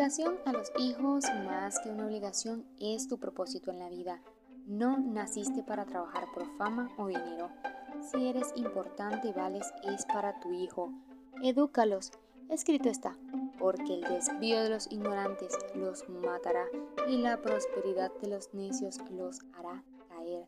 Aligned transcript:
educación 0.00 0.38
a 0.46 0.52
los 0.54 0.72
hijos, 0.78 1.24
más 1.44 1.78
que 1.80 1.90
una 1.90 2.06
obligación, 2.06 2.64
es 2.80 3.06
tu 3.06 3.18
propósito 3.18 3.70
en 3.70 3.80
la 3.80 3.90
vida. 3.90 4.22
No 4.66 4.96
naciste 4.96 5.62
para 5.62 5.84
trabajar 5.84 6.24
por 6.32 6.46
fama 6.56 6.88
o 6.96 7.08
dinero. 7.08 7.50
Si 8.00 8.26
eres 8.26 8.50
importante 8.56 9.28
y 9.28 9.32
vales, 9.34 9.70
es 9.84 10.06
para 10.06 10.40
tu 10.40 10.54
hijo. 10.54 10.90
Edúcalos. 11.42 12.12
Escrito 12.48 12.88
está, 12.88 13.14
porque 13.58 13.92
el 13.92 14.00
desvío 14.04 14.62
de 14.62 14.70
los 14.70 14.90
ignorantes 14.90 15.54
los 15.74 16.08
matará 16.08 16.64
y 17.06 17.18
la 17.18 17.42
prosperidad 17.42 18.10
de 18.22 18.28
los 18.28 18.54
necios 18.54 18.96
los 19.10 19.40
hará 19.52 19.84
caer. 20.08 20.46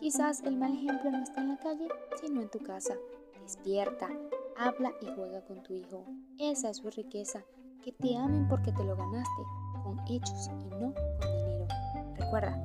Quizás 0.00 0.42
el 0.42 0.56
mal 0.56 0.74
ejemplo 0.74 1.12
no 1.12 1.22
está 1.22 1.40
en 1.40 1.50
la 1.50 1.58
calle, 1.58 1.86
sino 2.20 2.42
en 2.42 2.50
tu 2.50 2.58
casa. 2.58 2.96
Despierta, 3.42 4.08
habla 4.56 4.92
y 5.00 5.06
juega 5.14 5.44
con 5.44 5.62
tu 5.62 5.72
hijo. 5.72 6.04
Esa 6.36 6.70
es 6.70 6.78
su 6.78 6.90
riqueza 6.90 7.44
que 7.84 7.92
te 7.92 8.16
amen 8.16 8.46
porque 8.48 8.72
te 8.72 8.82
lo 8.82 8.96
ganaste, 8.96 9.42
con 9.84 10.00
hechos 10.08 10.48
y 10.48 10.70
no 10.74 10.92
con 10.92 11.30
dinero. 11.36 11.68
Recuerda, 12.16 12.58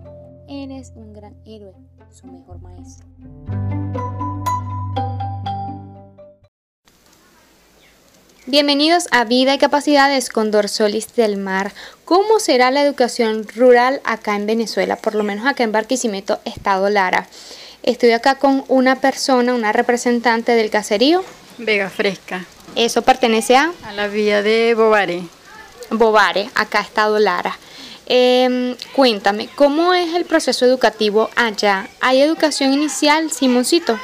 eres 0.48 0.92
un 0.96 1.14
gran 1.14 1.36
héroe, 1.46 1.74
su 2.12 2.28
mejor 2.28 2.60
maestro. 2.62 3.06
Bienvenidos 8.46 9.08
a 9.12 9.24
Vida 9.24 9.54
y 9.54 9.58
Capacidades 9.58 10.30
con 10.30 10.52
Dorsolis 10.52 11.16
del 11.16 11.38
Mar. 11.38 11.74
¿Cómo 12.06 12.40
será 12.40 12.72
la 12.72 12.84
educación 12.84 13.48
rural 13.56 14.02
acá 14.04 14.36
en 14.36 14.46
Venezuela? 14.46 14.98
Por 14.98 15.16
lo 15.16 15.24
menos 15.24 15.46
acá 15.46 15.64
en 15.64 15.72
Barquisimeto, 15.72 16.40
Estado 16.44 16.90
Lara. 16.90 17.28
Estoy 17.84 18.12
acá 18.12 18.36
con 18.36 18.66
una 18.68 19.00
persona, 19.00 19.54
una 19.54 19.72
representante 19.72 20.54
del 20.54 20.70
caserío. 20.70 21.24
Vega 21.58 21.90
Fresca. 21.90 22.46
Eso 22.76 23.02
pertenece 23.02 23.56
a... 23.56 23.72
A 23.86 23.94
la 23.94 24.08
vía 24.08 24.42
de 24.42 24.74
Bobare. 24.74 25.24
Bobare, 25.90 26.50
acá 26.56 26.82
Estado 26.82 27.20
Lara. 27.20 27.58
Em, 28.06 28.76
cuéntame, 28.94 29.48
¿cómo 29.56 29.94
es 29.94 30.14
el 30.14 30.26
proceso 30.26 30.66
educativo 30.66 31.30
allá? 31.36 31.88
¿Hay 32.02 32.22
educación 32.22 32.74
inicial, 32.74 33.32
Simoncito? 33.32 33.98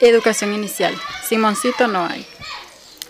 Educación 0.00 0.52
inicial. 0.52 0.94
Simoncito 1.26 1.86
no 1.86 2.04
hay. 2.06 2.26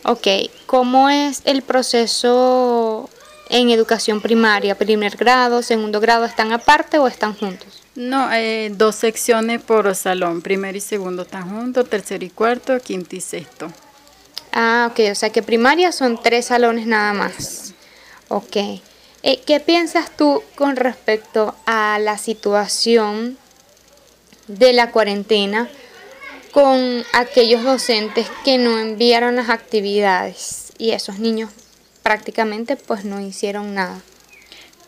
Ok, 0.04 0.26
¿cómo 0.66 1.08
es 1.08 1.40
el 1.44 1.62
proceso 1.62 3.08
en 3.48 3.70
educación 3.70 4.20
primaria? 4.20 4.76
¿Primer 4.76 5.16
grado, 5.16 5.62
segundo 5.62 5.98
grado 5.98 6.26
están 6.26 6.52
aparte 6.52 6.98
o 6.98 7.08
están 7.08 7.34
juntos? 7.34 7.82
No, 7.96 8.32
eh, 8.32 8.70
dos 8.74 8.96
secciones 8.96 9.62
por 9.62 9.94
salón. 9.94 10.42
Primero 10.42 10.76
y 10.76 10.80
segundo 10.80 11.22
están 11.22 11.48
juntos, 11.48 11.88
tercero 11.88 12.24
y 12.24 12.30
cuarto, 12.30 12.78
quinto 12.80 13.16
y 13.16 13.20
sexto. 13.20 13.72
Ah, 14.54 14.88
ok, 14.90 15.10
o 15.10 15.14
sea 15.14 15.30
que 15.30 15.42
primaria 15.42 15.92
son 15.92 16.18
tres 16.22 16.46
salones 16.46 16.86
nada 16.86 17.12
más. 17.12 17.74
Ok. 18.28 18.56
Eh, 18.56 19.40
¿Qué 19.44 19.60
piensas 19.60 20.10
tú 20.16 20.42
con 20.54 20.76
respecto 20.76 21.54
a 21.66 21.98
la 21.98 22.16
situación 22.16 23.36
de 24.48 24.72
la 24.72 24.90
cuarentena? 24.90 25.68
con 26.54 27.04
aquellos 27.12 27.64
docentes 27.64 28.28
que 28.44 28.58
no 28.58 28.78
enviaron 28.78 29.34
las 29.34 29.50
actividades 29.50 30.72
y 30.78 30.92
esos 30.92 31.18
niños 31.18 31.50
prácticamente 32.04 32.76
pues 32.76 33.04
no 33.04 33.20
hicieron 33.20 33.74
nada. 33.74 34.00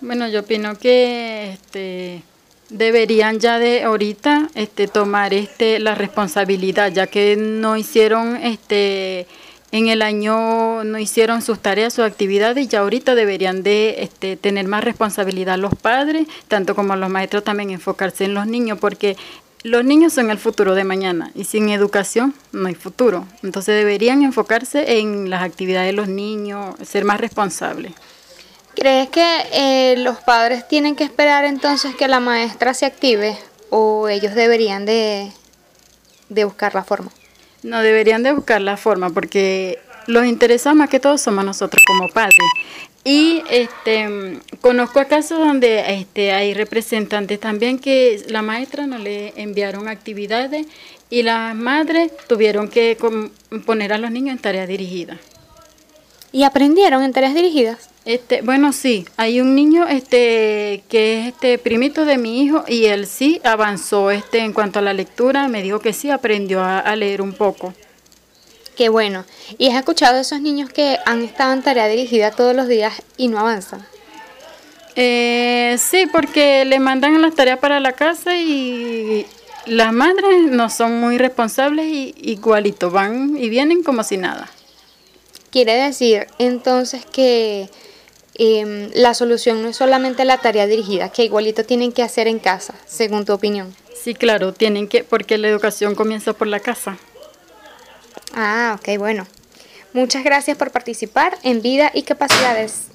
Bueno, 0.00 0.28
yo 0.28 0.40
opino 0.40 0.78
que 0.78 1.54
este, 1.54 2.22
deberían 2.68 3.40
ya 3.40 3.58
de 3.58 3.82
ahorita 3.82 4.48
este, 4.54 4.86
tomar 4.86 5.34
este, 5.34 5.80
la 5.80 5.96
responsabilidad, 5.96 6.92
ya 6.92 7.08
que 7.08 7.34
no 7.34 7.76
hicieron 7.76 8.36
este, 8.36 9.26
en 9.72 9.88
el 9.88 10.02
año, 10.02 10.84
no 10.84 10.98
hicieron 10.98 11.42
sus 11.42 11.58
tareas, 11.58 11.94
sus 11.94 12.04
actividades, 12.04 12.68
ya 12.68 12.80
ahorita 12.80 13.14
deberían 13.14 13.62
de 13.62 13.96
este, 13.98 14.36
tener 14.36 14.68
más 14.68 14.84
responsabilidad 14.84 15.58
los 15.58 15.74
padres, 15.74 16.28
tanto 16.48 16.74
como 16.74 16.94
los 16.96 17.10
maestros 17.10 17.44
también 17.44 17.70
enfocarse 17.70 18.24
en 18.24 18.34
los 18.34 18.46
niños, 18.46 18.78
porque 18.78 19.16
los 19.62 19.84
niños 19.84 20.12
son 20.12 20.30
el 20.30 20.38
futuro 20.38 20.76
de 20.76 20.84
mañana 20.84 21.32
y 21.34 21.44
sin 21.44 21.70
educación 21.70 22.34
no 22.52 22.68
hay 22.68 22.76
futuro. 22.76 23.26
Entonces 23.42 23.76
deberían 23.76 24.22
enfocarse 24.22 24.98
en 25.00 25.28
las 25.28 25.42
actividades 25.42 25.88
de 25.88 25.92
los 25.92 26.08
niños, 26.08 26.76
ser 26.84 27.04
más 27.04 27.20
responsables. 27.20 27.92
¿Crees 28.76 29.08
que 29.08 29.26
eh, 29.52 29.96
los 29.98 30.18
padres 30.18 30.68
tienen 30.68 30.94
que 30.94 31.02
esperar 31.02 31.44
entonces 31.44 31.96
que 31.96 32.06
la 32.06 32.20
maestra 32.20 32.74
se 32.74 32.86
active 32.86 33.36
o 33.70 34.08
ellos 34.08 34.34
deberían 34.34 34.84
de, 34.84 35.32
de 36.28 36.44
buscar 36.44 36.74
la 36.74 36.84
forma? 36.84 37.10
No, 37.66 37.80
deberían 37.82 38.22
de 38.22 38.30
buscar 38.30 38.60
la 38.60 38.76
forma 38.76 39.10
porque 39.10 39.80
los 40.06 40.24
interesa 40.24 40.72
más 40.72 40.88
que 40.88 41.00
todo 41.00 41.18
somos 41.18 41.44
nosotros 41.44 41.82
como 41.84 42.08
padres. 42.08 42.38
Y 43.02 43.42
este, 43.50 44.38
conozco 44.60 45.04
casos 45.08 45.40
donde 45.40 45.98
este, 45.98 46.30
hay 46.30 46.54
representantes 46.54 47.40
también 47.40 47.80
que 47.80 48.22
la 48.28 48.40
maestra 48.40 48.86
no 48.86 48.98
le 48.98 49.32
enviaron 49.34 49.88
actividades 49.88 50.68
y 51.10 51.24
las 51.24 51.56
madres 51.56 52.12
tuvieron 52.28 52.68
que 52.68 52.96
poner 53.64 53.92
a 53.92 53.98
los 53.98 54.12
niños 54.12 54.36
en 54.36 54.42
tareas 54.42 54.68
dirigidas. 54.68 55.18
¿Y 56.30 56.44
aprendieron 56.44 57.02
en 57.02 57.12
tareas 57.12 57.34
dirigidas? 57.34 57.90
Este, 58.06 58.40
bueno, 58.40 58.72
sí, 58.72 59.06
hay 59.18 59.40
un 59.42 59.54
niño 59.54 59.86
este, 59.86 60.82
que 60.88 61.20
es 61.20 61.26
este 61.26 61.58
primito 61.58 62.06
de 62.06 62.16
mi 62.16 62.42
hijo 62.42 62.64
y 62.66 62.86
él 62.86 63.06
sí 63.06 63.40
avanzó 63.44 64.10
este, 64.10 64.38
en 64.38 64.54
cuanto 64.54 64.78
a 64.78 64.82
la 64.82 64.94
lectura, 64.94 65.48
me 65.48 65.62
dijo 65.62 65.80
que 65.80 65.92
sí 65.92 66.10
aprendió 66.10 66.64
a 66.64 66.96
leer 66.96 67.20
un 67.20 67.34
poco. 67.34 67.74
Qué 68.76 68.90
bueno. 68.90 69.24
¿Y 69.56 69.70
has 69.70 69.76
escuchado 69.76 70.16
de 70.16 70.20
esos 70.20 70.40
niños 70.40 70.70
que 70.70 70.98
han 71.06 71.22
estado 71.22 71.54
en 71.54 71.62
tarea 71.62 71.88
dirigida 71.88 72.30
todos 72.30 72.54
los 72.54 72.68
días 72.68 73.02
y 73.16 73.28
no 73.28 73.38
avanzan? 73.40 73.84
Eh, 74.94 75.76
sí, 75.78 76.06
porque 76.12 76.64
le 76.66 76.78
mandan 76.78 77.20
las 77.22 77.34
tareas 77.34 77.58
para 77.58 77.80
la 77.80 77.92
casa 77.92 78.36
y 78.36 79.26
las 79.64 79.92
madres 79.94 80.42
no 80.50 80.68
son 80.68 81.00
muy 81.00 81.16
responsables 81.16 81.86
y 81.86 82.14
igualito 82.18 82.90
van 82.90 83.36
y 83.38 83.48
vienen 83.48 83.82
como 83.82 84.02
si 84.02 84.18
nada. 84.18 84.48
Quiere 85.50 85.72
decir 85.72 86.26
entonces 86.38 87.06
que 87.06 87.70
em, 88.38 88.90
la 88.94 89.14
solución 89.14 89.62
no 89.62 89.68
es 89.68 89.76
solamente 89.76 90.24
la 90.24 90.38
tarea 90.38 90.66
dirigida, 90.66 91.10
que 91.10 91.24
igualito 91.24 91.64
tienen 91.64 91.92
que 91.92 92.02
hacer 92.02 92.28
en 92.28 92.38
casa, 92.38 92.74
según 92.86 93.24
tu 93.24 93.32
opinión. 93.32 93.74
Sí, 94.02 94.14
claro, 94.14 94.52
tienen 94.52 94.88
que, 94.88 95.04
porque 95.04 95.38
la 95.38 95.48
educación 95.48 95.94
comienza 95.94 96.32
por 96.32 96.46
la 96.46 96.60
casa. 96.60 96.98
Ah, 98.34 98.78
ok, 98.78 98.98
bueno. 98.98 99.26
Muchas 99.92 100.24
gracias 100.24 100.58
por 100.58 100.70
participar 100.72 101.38
en 101.42 101.62
Vida 101.62 101.90
y 101.94 102.02
Capacidades. 102.02 102.88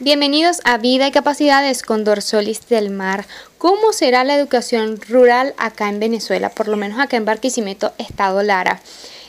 Bienvenidos 0.00 0.60
a 0.64 0.76
Vida 0.78 1.06
y 1.06 1.12
Capacidades 1.12 1.82
con 1.82 2.02
Dorsolis 2.02 2.66
del 2.68 2.90
Mar. 2.90 3.26
¿Cómo 3.58 3.92
será 3.92 4.24
la 4.24 4.34
educación 4.34 5.00
rural 5.08 5.54
acá 5.56 5.88
en 5.88 6.00
Venezuela? 6.00 6.48
Por 6.48 6.68
lo 6.68 6.76
menos 6.76 6.98
acá 6.98 7.16
en 7.16 7.24
Barquisimeto, 7.24 7.92
Estado 7.98 8.42
Lara. 8.42 8.80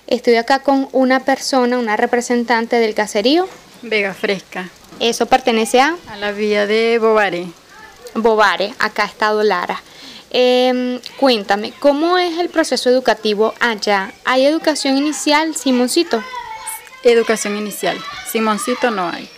Estoy 0.08 0.36
acá 0.36 0.60
con 0.60 0.90
una 0.92 1.24
persona, 1.24 1.78
una 1.78 1.98
representante 1.98 2.78
del 2.78 2.96
caserío. 2.96 3.48
Vega 3.90 4.14
Fresca. 4.14 4.70
Eso 5.00 5.26
pertenece 5.26 5.80
a... 5.80 5.96
A 6.10 6.18
la 6.18 6.32
vía 6.32 6.66
de 6.68 7.00
Bobare. 7.00 7.48
Bobare, 8.14 8.74
acá 8.80 9.06
Estado 9.06 9.44
Lara. 9.44 9.82
Eh, 10.32 11.00
cuéntame, 11.18 11.74
¿cómo 11.80 12.18
es 12.18 12.38
el 12.40 12.50
proceso 12.50 12.90
educativo 12.90 13.54
allá? 13.60 14.12
¿Hay 14.26 14.46
educación 14.46 14.98
inicial, 14.98 15.56
Simoncito? 15.56 16.22
Educación 17.04 17.56
inicial. 17.58 17.98
Simoncito 18.30 18.92
no 18.92 19.08
hay. 19.10 19.30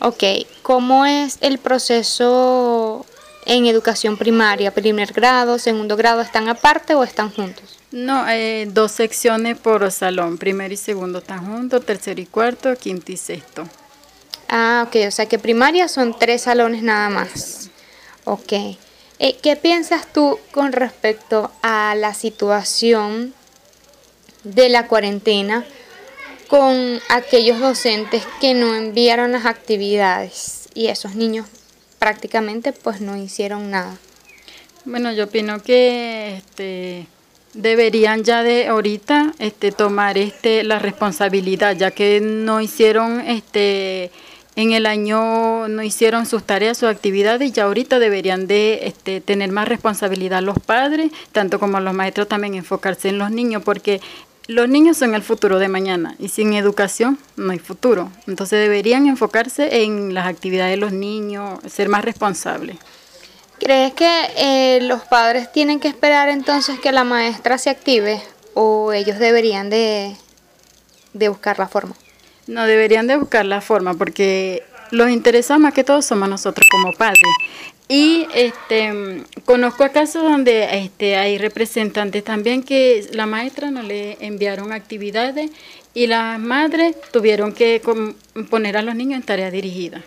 Ok, 0.00 0.24
¿cómo 0.62 1.06
es 1.06 1.38
el 1.40 1.58
proceso 1.58 3.04
en 3.46 3.66
educación 3.66 4.16
primaria? 4.16 4.72
¿Primer 4.72 5.12
grado, 5.12 5.58
segundo 5.58 5.96
grado 5.96 6.20
están 6.20 6.48
aparte 6.48 6.94
o 6.94 7.04
están 7.04 7.30
juntos? 7.30 7.77
No, 7.90 8.28
eh, 8.28 8.68
dos 8.70 8.92
secciones 8.92 9.58
por 9.58 9.90
salón. 9.90 10.36
Primero 10.36 10.74
y 10.74 10.76
segundo 10.76 11.18
están 11.18 11.46
juntos, 11.46 11.86
tercero 11.86 12.20
y 12.20 12.26
cuarto, 12.26 12.76
quinto 12.76 13.12
y 13.12 13.16
sexto. 13.16 13.66
Ah, 14.48 14.84
ok, 14.86 14.96
o 15.06 15.10
sea 15.10 15.26
que 15.26 15.38
primaria 15.38 15.88
son 15.88 16.18
tres 16.18 16.42
salones 16.42 16.82
nada 16.82 17.08
más. 17.08 17.70
Ok. 18.24 18.52
Eh, 19.20 19.36
¿Qué 19.42 19.56
piensas 19.56 20.12
tú 20.12 20.38
con 20.52 20.72
respecto 20.72 21.50
a 21.62 21.94
la 21.96 22.14
situación 22.14 23.34
de 24.44 24.68
la 24.68 24.86
cuarentena 24.86 25.64
con 26.46 27.00
aquellos 27.08 27.58
docentes 27.58 28.22
que 28.40 28.54
no 28.54 28.74
enviaron 28.74 29.32
las 29.32 29.44
actividades 29.44 30.68
y 30.74 30.86
esos 30.86 31.14
niños 31.14 31.46
prácticamente 31.98 32.72
pues 32.72 33.00
no 33.00 33.16
hicieron 33.16 33.70
nada? 33.70 33.96
Bueno, 34.84 35.12
yo 35.12 35.24
opino 35.24 35.62
que 35.62 36.36
este, 36.36 37.06
deberían 37.58 38.22
ya 38.22 38.42
de 38.42 38.68
ahorita 38.68 39.34
este, 39.38 39.72
tomar 39.72 40.16
este, 40.16 40.62
la 40.62 40.78
responsabilidad, 40.78 41.76
ya 41.76 41.90
que 41.90 42.20
no 42.20 42.60
hicieron 42.60 43.20
este, 43.20 44.12
en 44.54 44.72
el 44.72 44.86
año 44.86 45.66
no 45.68 45.82
hicieron 45.82 46.24
sus 46.24 46.44
tareas, 46.44 46.78
sus 46.78 46.88
actividades, 46.88 47.52
ya 47.52 47.64
ahorita 47.64 47.98
deberían 47.98 48.46
de 48.46 48.80
este, 48.82 49.20
tener 49.20 49.50
más 49.50 49.68
responsabilidad 49.68 50.40
los 50.42 50.58
padres, 50.60 51.10
tanto 51.32 51.58
como 51.58 51.80
los 51.80 51.94
maestros 51.94 52.28
también 52.28 52.54
enfocarse 52.54 53.08
en 53.08 53.18
los 53.18 53.30
niños, 53.30 53.62
porque 53.64 54.00
los 54.46 54.68
niños 54.68 54.96
son 54.96 55.14
el 55.14 55.22
futuro 55.22 55.58
de 55.58 55.68
mañana 55.68 56.14
y 56.18 56.28
sin 56.28 56.54
educación 56.54 57.18
no 57.36 57.52
hay 57.52 57.58
futuro. 57.58 58.10
Entonces 58.28 58.60
deberían 58.60 59.06
enfocarse 59.06 59.82
en 59.82 60.14
las 60.14 60.26
actividades 60.26 60.72
de 60.72 60.78
los 60.78 60.92
niños, 60.92 61.58
ser 61.68 61.88
más 61.88 62.04
responsables. 62.04 62.78
¿Crees 63.60 63.92
que 63.92 64.08
eh, 64.36 64.80
los 64.82 65.02
padres 65.02 65.50
tienen 65.50 65.80
que 65.80 65.88
esperar 65.88 66.28
entonces 66.28 66.78
que 66.78 66.92
la 66.92 67.04
maestra 67.04 67.58
se 67.58 67.70
active 67.70 68.22
o 68.54 68.92
ellos 68.92 69.18
deberían 69.18 69.68
de, 69.68 70.16
de 71.12 71.28
buscar 71.28 71.58
la 71.58 71.68
forma? 71.68 71.94
No, 72.46 72.64
deberían 72.64 73.06
de 73.06 73.16
buscar 73.16 73.44
la 73.44 73.60
forma 73.60 73.94
porque 73.94 74.62
los 74.90 75.10
interesados 75.10 75.60
más 75.60 75.74
que 75.74 75.84
todo 75.84 76.02
somos 76.02 76.28
nosotros 76.28 76.66
como 76.70 76.92
padres. 76.92 77.22
Y 77.88 78.26
este 78.34 79.24
conozco 79.44 79.90
casos 79.92 80.22
donde 80.22 80.84
este, 80.84 81.16
hay 81.16 81.38
representantes 81.38 82.22
también 82.22 82.62
que 82.62 83.06
la 83.12 83.26
maestra 83.26 83.70
no 83.70 83.82
le 83.82 84.18
enviaron 84.20 84.72
actividades 84.72 85.50
y 85.94 86.06
las 86.06 86.38
madres 86.38 86.96
tuvieron 87.12 87.54
que 87.54 87.80
poner 88.50 88.76
a 88.76 88.82
los 88.82 88.94
niños 88.94 89.20
en 89.20 89.26
tareas 89.26 89.52
dirigidas. 89.52 90.02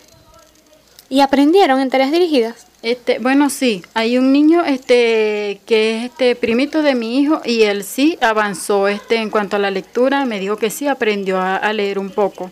¿Y 1.12 1.22
aprendieron 1.22 1.80
en 1.80 1.92
tareas 1.92 2.12
dirigidas? 2.12 2.66
Este, 2.82 3.20
bueno, 3.20 3.52
sí, 3.52 3.84
hay 3.94 4.18
un 4.18 4.34
niño 4.34 4.66
este 4.66 5.62
que 5.68 5.98
es 5.98 6.06
este 6.06 6.36
primito 6.36 6.82
de 6.82 6.96
mi 6.96 7.20
hijo 7.20 7.42
y 7.46 7.62
él 7.62 7.84
sí 7.84 8.18
avanzó 8.22 8.88
este 8.88 9.18
en 9.18 9.30
cuanto 9.30 9.58
a 9.58 9.60
la 9.60 9.70
lectura, 9.70 10.26
me 10.26 10.40
dijo 10.40 10.58
que 10.58 10.72
sí 10.72 10.88
aprendió 10.88 11.40
a 11.40 11.72
leer 11.74 12.00
un 12.00 12.10
poco. 12.10 12.50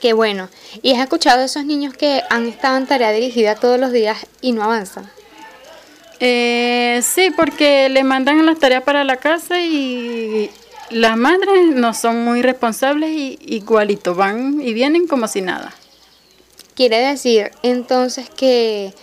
Qué 0.00 0.12
bueno. 0.12 0.48
¿Y 0.82 0.94
has 0.94 1.00
escuchado 1.00 1.40
de 1.40 1.46
esos 1.46 1.64
niños 1.64 1.94
que 1.94 2.22
han 2.30 2.46
estado 2.46 2.76
en 2.76 2.86
tarea 2.86 3.10
dirigida 3.10 3.56
todos 3.56 3.78
los 3.80 3.92
días 3.92 4.26
y 4.40 4.52
no 4.52 4.62
avanzan? 4.62 5.10
Eh, 6.20 7.00
sí, 7.02 7.30
porque 7.36 7.88
le 7.88 8.04
mandan 8.04 8.44
las 8.46 8.58
tareas 8.58 8.82
para 8.82 9.04
la 9.04 9.16
casa 9.16 9.60
y 9.60 10.50
las 10.90 11.16
madres 11.16 11.74
no 11.74 11.94
son 11.94 12.24
muy 12.24 12.42
responsables 12.42 13.10
y 13.10 13.38
igualito 13.42 14.14
van 14.14 14.60
y 14.60 14.72
vienen 14.72 15.06
como 15.06 15.26
si 15.28 15.40
nada. 15.40 15.74
Quiere 16.78 16.98
decir 16.98 17.50
entonces 17.64 18.30
que 18.30 18.94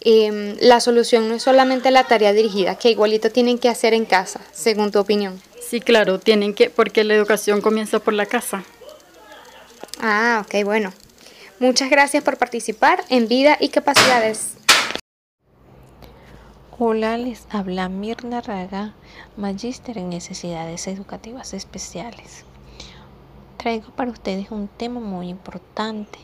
em, 0.00 0.56
la 0.58 0.80
solución 0.80 1.28
no 1.28 1.34
es 1.34 1.42
solamente 1.42 1.90
la 1.90 2.04
tarea 2.04 2.32
dirigida, 2.32 2.76
que 2.76 2.90
igualito 2.90 3.30
tienen 3.30 3.58
que 3.58 3.68
hacer 3.68 3.92
en 3.92 4.06
casa, 4.06 4.40
según 4.52 4.90
tu 4.90 5.00
opinión. 5.00 5.38
Sí, 5.60 5.82
claro, 5.82 6.18
tienen 6.18 6.54
que, 6.54 6.70
porque 6.70 7.04
la 7.04 7.12
educación 7.12 7.60
comienza 7.60 7.98
por 7.98 8.14
la 8.14 8.24
casa. 8.24 8.64
Ah, 10.00 10.42
ok, 10.46 10.64
bueno. 10.64 10.94
Muchas 11.58 11.90
gracias 11.90 12.24
por 12.24 12.38
participar 12.38 13.04
en 13.10 13.28
Vida 13.28 13.58
y 13.60 13.68
Capacidades. 13.68 14.54
Hola, 16.78 17.18
les 17.18 17.42
habla 17.50 17.90
Mirna 17.90 18.40
Raga, 18.40 18.94
magíster 19.36 19.98
en 19.98 20.08
necesidades 20.08 20.86
educativas 20.86 21.52
especiales. 21.52 22.46
Traigo 23.58 23.90
para 23.94 24.10
ustedes 24.10 24.50
un 24.50 24.68
tema 24.68 25.00
muy 25.00 25.28
importante, 25.28 26.18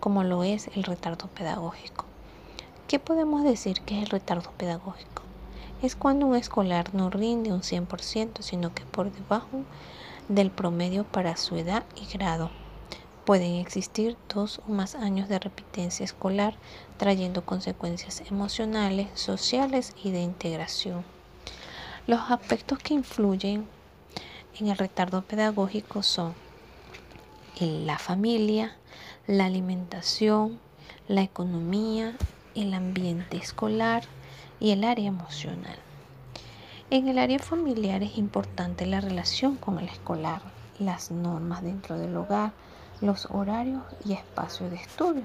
como 0.00 0.24
lo 0.24 0.42
es 0.42 0.68
el 0.74 0.82
retardo 0.82 1.28
pedagógico. 1.28 2.06
¿Qué 2.88 2.98
podemos 2.98 3.44
decir 3.44 3.80
que 3.82 3.98
es 3.98 4.02
el 4.04 4.10
retardo 4.10 4.50
pedagógico? 4.52 5.22
Es 5.82 5.94
cuando 5.94 6.26
un 6.26 6.34
escolar 6.34 6.94
no 6.94 7.10
rinde 7.10 7.52
un 7.52 7.60
100%, 7.60 8.42
sino 8.42 8.74
que 8.74 8.84
por 8.84 9.12
debajo 9.12 9.62
del 10.28 10.50
promedio 10.50 11.04
para 11.04 11.36
su 11.36 11.56
edad 11.56 11.84
y 11.94 12.06
grado 12.12 12.50
Pueden 13.24 13.56
existir 13.56 14.16
dos 14.34 14.60
o 14.66 14.72
más 14.72 14.96
años 14.96 15.28
de 15.28 15.38
repitencia 15.38 16.04
escolar 16.04 16.54
trayendo 16.96 17.44
consecuencias 17.44 18.22
emocionales, 18.28 19.08
sociales 19.14 19.94
y 20.02 20.10
de 20.10 20.20
integración. 20.20 21.04
Los 22.08 22.28
aspectos 22.30 22.78
que 22.78 22.94
influyen 22.94 23.68
en 24.58 24.66
el 24.66 24.76
retardo 24.76 25.22
pedagógico 25.22 26.02
son 26.02 26.34
la 27.60 27.98
familia, 27.98 28.76
la 29.26 29.44
alimentación, 29.44 30.58
la 31.08 31.22
economía, 31.22 32.16
el 32.54 32.72
ambiente 32.72 33.36
escolar 33.36 34.04
y 34.60 34.70
el 34.70 34.84
área 34.84 35.08
emocional. 35.08 35.76
En 36.90 37.08
el 37.08 37.18
área 37.18 37.38
familiar 37.38 38.02
es 38.02 38.16
importante 38.16 38.86
la 38.86 39.00
relación 39.00 39.56
con 39.56 39.78
el 39.78 39.88
escolar, 39.88 40.40
las 40.78 41.10
normas 41.10 41.62
dentro 41.62 41.98
del 41.98 42.16
hogar, 42.16 42.52
los 43.00 43.26
horarios 43.30 43.82
y 44.04 44.14
espacios 44.14 44.70
de 44.70 44.76
estudio. 44.76 45.24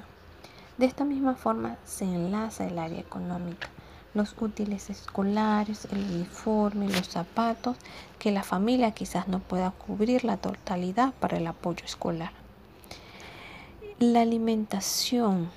De 0.78 0.86
esta 0.86 1.06
misma 1.06 1.36
forma 1.36 1.78
se 1.86 2.04
enlaza 2.04 2.68
el 2.68 2.78
área 2.80 3.00
económica, 3.00 3.70
los 4.16 4.34
útiles 4.40 4.90
escolares, 4.90 5.88
el 5.92 6.00
uniforme, 6.00 6.90
los 6.90 7.10
zapatos, 7.10 7.76
que 8.18 8.32
la 8.32 8.44
familia 8.44 8.92
quizás 8.92 9.28
no 9.28 9.40
pueda 9.40 9.72
cubrir 9.72 10.24
la 10.24 10.38
totalidad 10.38 11.14
para 11.20 11.38
el 11.38 11.46
apoyo 11.46 11.86
escolar. 11.86 12.32
La 14.00 14.22
alimentación. 14.22 15.50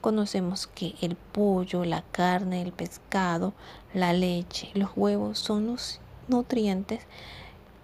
Conocemos 0.00 0.66
que 0.66 0.94
el 1.00 1.16
pollo, 1.16 1.84
la 1.84 2.02
carne, 2.02 2.62
el 2.62 2.72
pescado, 2.72 3.52
la 3.94 4.12
leche, 4.12 4.70
los 4.74 4.90
huevos 4.94 5.38
son 5.38 5.66
los 5.66 6.00
nutrientes 6.28 7.04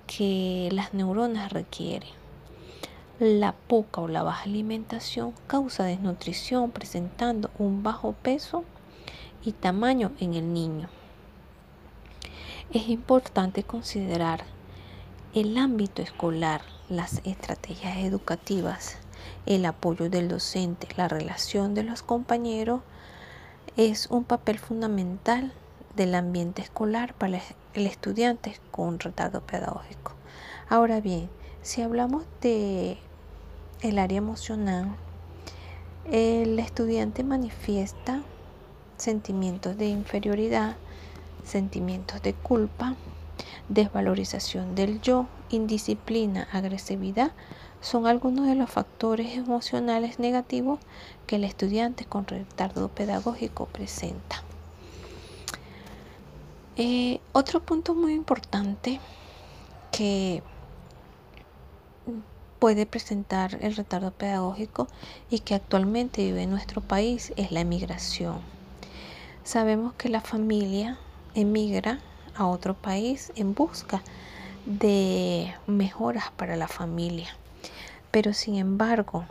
que 0.06 0.68
las 0.72 0.94
neuronas 0.94 1.52
requieren. 1.52 2.10
La 3.18 3.52
poca 3.52 4.00
o 4.00 4.08
la 4.08 4.22
baja 4.22 4.44
alimentación 4.44 5.32
causa 5.46 5.84
desnutrición 5.84 6.70
presentando 6.70 7.50
un 7.58 7.82
bajo 7.82 8.12
peso 8.12 8.64
y 9.44 9.52
tamaño 9.52 10.12
en 10.20 10.34
el 10.34 10.52
niño. 10.52 10.88
Es 12.72 12.88
importante 12.88 13.62
considerar 13.62 14.44
el 15.34 15.56
ámbito 15.58 16.02
escolar, 16.02 16.62
las 16.88 17.20
estrategias 17.24 17.98
educativas, 17.98 18.96
el 19.46 19.66
apoyo 19.66 20.08
del 20.08 20.28
docente, 20.28 20.88
la 20.96 21.08
relación 21.08 21.74
de 21.74 21.82
los 21.82 22.02
compañeros 22.02 22.82
es 23.76 24.06
un 24.06 24.24
papel 24.24 24.58
fundamental 24.58 25.52
del 25.96 26.14
ambiente 26.14 26.62
escolar 26.62 27.14
para 27.14 27.40
el 27.74 27.86
estudiante 27.86 28.58
con 28.70 28.98
retardo 28.98 29.40
pedagógico. 29.40 30.12
Ahora 30.68 31.00
bien, 31.00 31.28
si 31.62 31.82
hablamos 31.82 32.24
de 32.40 32.98
el 33.80 33.98
área 33.98 34.18
emocional, 34.18 34.94
el 36.10 36.58
estudiante 36.58 37.24
manifiesta 37.24 38.22
sentimientos 38.96 39.76
de 39.76 39.88
inferioridad, 39.88 40.76
sentimientos 41.44 42.22
de 42.22 42.34
culpa, 42.34 42.94
desvalorización 43.68 44.74
del 44.74 45.00
yo, 45.00 45.26
indisciplina, 45.50 46.48
agresividad, 46.52 47.32
son 47.80 48.06
algunos 48.06 48.46
de 48.46 48.54
los 48.54 48.70
factores 48.70 49.36
emocionales 49.36 50.18
negativos 50.18 50.78
que 51.26 51.36
el 51.36 51.44
estudiante 51.44 52.04
con 52.06 52.26
retardo 52.26 52.88
pedagógico 52.88 53.66
presenta. 53.66 54.42
Eh, 56.76 57.20
otro 57.32 57.60
punto 57.60 57.94
muy 57.94 58.14
importante 58.14 59.00
que 59.92 60.42
puede 62.58 62.86
presentar 62.86 63.58
el 63.60 63.76
retardo 63.76 64.10
pedagógico 64.10 64.88
y 65.30 65.40
que 65.40 65.54
actualmente 65.54 66.24
vive 66.24 66.42
en 66.44 66.50
nuestro 66.50 66.80
país 66.80 67.32
es 67.36 67.52
la 67.52 67.60
emigración. 67.60 68.38
Sabemos 69.44 69.92
que 69.92 70.08
la 70.08 70.22
familia 70.22 70.96
emigra 71.34 71.98
a 72.34 72.46
otro 72.46 72.72
país 72.72 73.30
en 73.36 73.54
busca 73.54 74.02
de 74.64 75.54
mejoras 75.66 76.30
para 76.30 76.56
la 76.56 76.66
familia. 76.66 77.28
Pero 78.10 78.32
sin 78.32 78.54
embargo, 78.54 79.26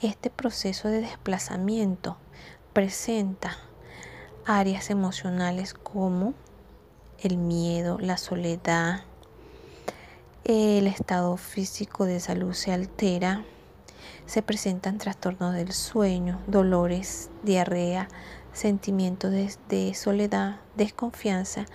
este 0.00 0.28
proceso 0.28 0.88
de 0.88 1.02
desplazamiento 1.02 2.16
presenta 2.72 3.56
áreas 4.44 4.90
emocionales 4.90 5.72
como 5.72 6.34
el 7.20 7.36
miedo, 7.36 7.98
la 8.00 8.16
soledad, 8.16 9.02
el 10.42 10.88
estado 10.88 11.36
físico 11.36 12.06
de 12.06 12.18
salud 12.18 12.54
se 12.54 12.72
altera, 12.72 13.44
se 14.26 14.42
presentan 14.42 14.98
trastornos 14.98 15.54
del 15.54 15.72
sueño, 15.72 16.40
dolores, 16.46 17.30
diarrea, 17.44 18.08
sentimientos 18.58 19.30
de, 19.30 19.94
soledad, 19.94 20.56
desconfianza 20.76 21.66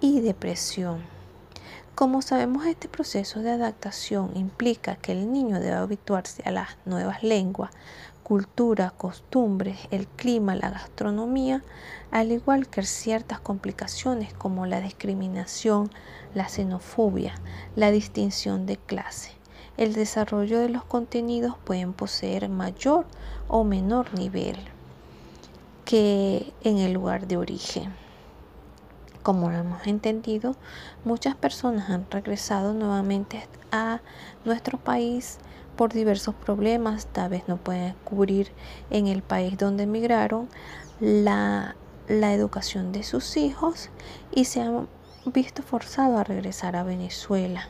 y 0.00 0.20
depresión. 0.20 1.02
Como 1.96 2.22
sabemos, 2.22 2.64
este 2.66 2.88
proceso 2.88 3.40
de 3.40 3.50
adaptación 3.50 4.30
implica 4.36 4.96
que 4.96 5.12
el 5.12 5.32
niño 5.32 5.58
debe 5.58 5.74
habituarse 5.74 6.42
a 6.44 6.52
las 6.52 6.76
nuevas 6.84 7.24
lenguas, 7.24 7.72
cultura, 8.22 8.92
costumbres, 8.96 9.78
el 9.90 10.06
clima, 10.06 10.54
la 10.54 10.70
gastronomía, 10.70 11.64
al 12.12 12.30
igual 12.30 12.68
que 12.68 12.84
ciertas 12.84 13.40
complicaciones 13.40 14.32
como 14.32 14.66
la 14.66 14.80
discriminación, 14.80 15.90
la 16.34 16.48
xenofobia, 16.48 17.34
la 17.74 17.90
distinción 17.90 18.66
de 18.66 18.76
clase. 18.76 19.32
El 19.76 19.92
desarrollo 19.92 20.60
de 20.60 20.68
los 20.68 20.84
contenidos 20.84 21.56
pueden 21.64 21.92
poseer 21.92 22.48
mayor 22.48 23.06
o 23.48 23.64
menor 23.64 24.14
nivel 24.14 24.56
que 25.86 26.52
en 26.64 26.78
el 26.78 26.92
lugar 26.92 27.26
de 27.26 27.38
origen. 27.38 27.94
Como 29.22 29.50
hemos 29.50 29.86
entendido, 29.86 30.54
muchas 31.04 31.34
personas 31.36 31.88
han 31.88 32.06
regresado 32.10 32.74
nuevamente 32.74 33.48
a 33.72 34.00
nuestro 34.44 34.78
país 34.78 35.38
por 35.76 35.92
diversos 35.92 36.34
problemas, 36.34 37.06
tal 37.06 37.30
vez 37.30 37.44
no 37.48 37.56
pueden 37.56 37.94
cubrir 38.04 38.50
en 38.90 39.06
el 39.06 39.22
país 39.22 39.56
donde 39.56 39.84
emigraron 39.84 40.48
la, 41.00 41.76
la 42.08 42.32
educación 42.34 42.92
de 42.92 43.02
sus 43.02 43.36
hijos 43.36 43.90
y 44.32 44.46
se 44.46 44.62
han 44.62 44.88
visto 45.26 45.62
forzados 45.62 46.18
a 46.20 46.24
regresar 46.24 46.76
a 46.76 46.82
Venezuela, 46.82 47.68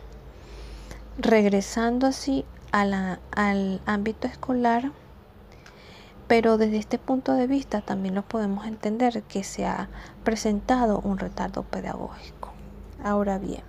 regresando 1.19 2.07
así 2.07 2.45
al 2.73 3.81
ámbito 3.87 4.27
escolar 4.27 4.93
pero 6.29 6.59
desde 6.59 6.79
este 6.79 6.99
punto 6.99 7.33
de 7.33 7.47
vista 7.47 7.81
también 7.81 8.15
lo 8.15 8.23
podemos 8.23 8.67
entender 8.67 9.23
que 9.23 9.45
se 9.45 9.67
ha 9.67 9.89
presentado 10.25 11.01
un 11.01 11.19
retardo 11.19 11.63
pedagógico. 11.63 12.53
Ahora 13.03 13.39
bien, 13.39 13.63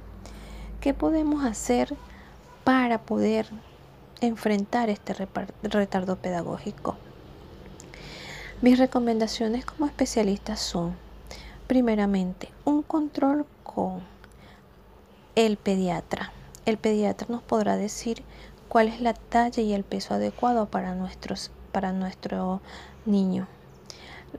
¿qué 0.81 0.93
podemos 0.93 1.45
hacer 1.45 1.95
para 2.63 2.99
poder 2.99 3.47
enfrentar 4.21 4.89
este 4.89 5.27
retardo 5.61 6.15
pedagógico? 6.15 6.95
Mis 8.61 8.79
recomendaciones 8.79 9.65
como 9.65 9.85
especialista 9.85 10.55
son, 10.55 10.95
primeramente, 11.67 12.49
un 12.65 12.81
control 12.81 13.45
con 13.63 14.01
el 15.35 15.57
pediatra. 15.57 16.31
El 16.65 16.79
pediatra 16.79 17.27
nos 17.29 17.43
podrá 17.43 17.77
decir 17.77 18.23
cuál 18.67 18.87
es 18.87 18.99
la 18.99 19.13
talla 19.13 19.61
y 19.61 19.73
el 19.73 19.83
peso 19.83 20.15
adecuado 20.15 20.65
para 20.65 20.95
nuestros 20.95 21.51
para 21.77 21.93
nuestro 21.93 22.59
niño. 23.05 23.45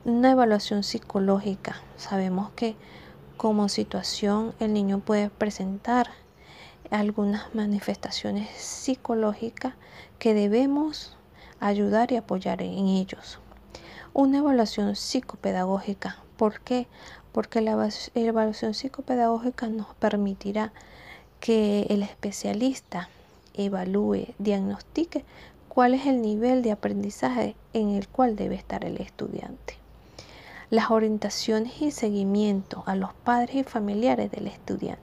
Una 0.05 0.33
evaluación 0.33 0.83
psicológica. 0.83 1.77
Sabemos 1.97 2.51
que 2.51 2.75
como 3.37 3.69
situación 3.69 4.57
el 4.59 4.73
niño 4.73 4.99
puede 4.99 5.31
presentar 5.31 6.09
algunas 6.91 7.55
manifestaciones 7.55 8.51
psicológicas 8.51 9.75
que 10.19 10.35
debemos 10.35 11.17
ayudar 11.61 12.11
y 12.11 12.17
apoyar 12.17 12.61
en 12.61 12.89
ellos. 12.89 13.39
Una 14.15 14.39
evaluación 14.39 14.97
psicopedagógica. 14.97 16.17
¿Por 16.37 16.59
qué? 16.59 16.89
Porque 17.31 17.61
la 17.61 17.89
evaluación 18.17 18.75
psicopedagógica 18.75 19.69
nos 19.69 19.95
permitirá 19.95 20.73
que 21.39 21.87
el 21.89 22.03
especialista 22.03 23.09
evalúe, 23.55 24.35
diagnostique 24.41 25.25
cuál 25.69 25.95
es 25.95 26.07
el 26.07 26.21
nivel 26.23 26.63
de 26.63 26.73
aprendizaje 26.73 27.55
en 27.73 27.91
el 27.91 28.09
cual 28.09 28.37
debe 28.37 28.55
estar 28.55 28.85
el 28.85 28.99
estudiante. 28.99 29.77
Las 30.71 30.91
orientaciones 30.91 31.81
y 31.81 31.91
seguimiento 31.91 32.83
a 32.87 32.95
los 32.95 33.15
padres 33.15 33.57
y 33.57 33.63
familiares 33.63 34.31
del 34.31 34.49
estudiante, 34.49 35.03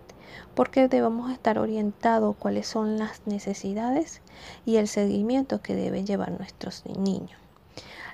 porque 0.53 0.87
debemos 0.87 1.31
estar 1.31 1.57
orientados 1.57 2.35
cuáles 2.37 2.67
son 2.67 2.99
las 2.99 3.25
necesidades 3.25 4.21
y 4.65 4.75
el 4.75 4.87
seguimiento 4.87 5.61
que 5.61 5.75
deben 5.75 6.05
llevar 6.05 6.31
nuestros 6.31 6.83
niños. 6.85 7.39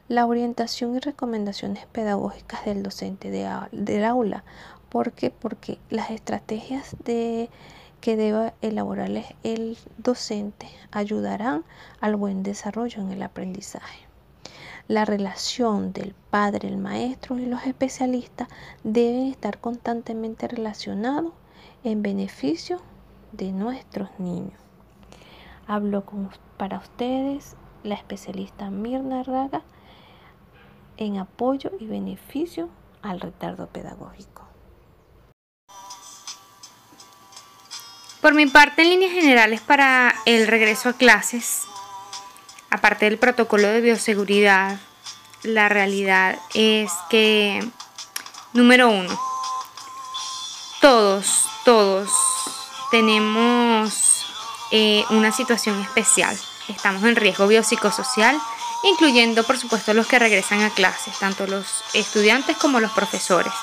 La 0.08 0.26
orientación 0.26 0.96
y 0.96 1.00
recomendaciones 1.00 1.86
pedagógicas 1.86 2.66
del 2.66 2.84
docente 2.84 3.32
del 3.32 4.06
aula. 4.06 4.44
¿Por 4.90 5.14
qué? 5.14 5.30
Porque 5.30 5.78
las 5.90 6.10
estrategias 6.10 6.96
de 7.06 7.50
que 8.02 8.18
deba 8.18 8.54
elaborarles 8.62 9.28
el 9.44 9.78
docente 9.98 10.68
ayudarán 10.92 11.64
al 12.02 12.16
buen 12.16 12.44
desarrollo 12.44 13.02
en 13.02 13.12
el 13.12 13.22
aprendizaje. 13.22 14.08
La 14.88 15.06
relación 15.06 15.94
del 15.94 16.14
padre, 16.32 16.68
el 16.68 16.78
maestro 16.78 17.38
y 17.38 17.46
los 17.46 17.66
especialistas 17.66 18.50
deben 18.84 19.28
estar 19.28 19.60
constantemente 19.60 20.48
relacionados 20.48 21.32
en 21.84 22.02
beneficio 22.02 22.82
de 23.32 23.52
nuestros 23.52 24.10
niños. 24.18 24.60
Hablo 25.68 26.04
para 26.58 26.80
ustedes 26.80 27.56
la 27.84 27.96
especialista 27.96 28.70
Mirna 28.70 29.24
Raga 29.24 29.62
en 30.98 31.18
apoyo 31.18 31.72
y 31.80 31.86
beneficio 31.86 32.70
al 33.02 33.22
retardo 33.22 33.68
pedagógico. 33.68 34.41
Por 38.22 38.36
mi 38.36 38.46
parte, 38.46 38.84
en 38.84 38.90
líneas 38.90 39.14
generales 39.14 39.62
para 39.62 40.14
el 40.26 40.46
regreso 40.46 40.90
a 40.90 40.94
clases, 40.94 41.62
aparte 42.70 43.06
del 43.06 43.18
protocolo 43.18 43.68
de 43.68 43.82
bioseguridad, 43.82 44.80
la 45.42 45.70
realidad 45.70 46.38
es 46.54 46.92
que, 47.10 47.68
número 48.54 48.90
uno, 48.90 49.20
todos, 50.82 51.48
todos 51.66 52.12
tenemos 52.92 54.28
eh, 54.72 55.04
una 55.10 55.32
situación 55.32 55.82
especial. 55.82 56.38
Estamos 56.68 57.04
en 57.04 57.16
riesgo 57.16 57.48
biopsicosocial, 57.48 58.40
incluyendo 58.84 59.44
por 59.44 59.58
supuesto 59.58 59.96
los 59.96 60.06
que 60.06 60.20
regresan 60.20 60.62
a 60.62 60.70
clases, 60.70 61.18
tanto 61.18 61.48
los 61.48 61.66
estudiantes 61.96 62.56
como 62.58 62.80
los 62.80 62.92
profesores. 62.92 63.54